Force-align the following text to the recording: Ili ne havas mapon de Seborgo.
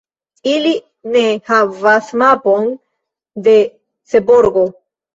Ili 0.53 0.71
ne 1.17 1.23
havas 1.51 2.11
mapon 2.23 2.69
de 3.49 3.57
Seborgo. 4.17 4.69